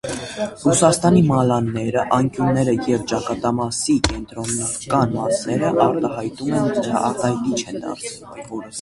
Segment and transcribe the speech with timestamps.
[0.61, 8.63] Ռուստաշարերի մալաները անկյունները և ճակատամասի կենտրոնական մասերը արտահայտիչ են դարձրել։